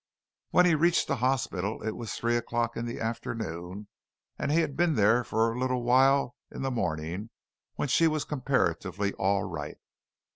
When 0.49 0.65
he 0.65 0.73
reached 0.73 1.07
the 1.07 1.17
hospital 1.17 1.83
it 1.83 1.95
was 1.95 2.11
three 2.15 2.35
o'clock 2.35 2.75
in 2.75 2.87
the 2.87 2.99
afternoon, 2.99 3.87
and 4.35 4.51
he 4.51 4.61
had 4.61 4.75
been 4.75 4.95
there 4.95 5.23
for 5.23 5.53
a 5.53 5.59
little 5.59 5.83
while 5.83 6.35
in 6.49 6.63
the 6.63 6.71
morning 6.71 7.29
when 7.75 7.87
she 7.87 8.07
was 8.07 8.25
comparatively 8.25 9.13
all 9.13 9.43
right. 9.43 9.77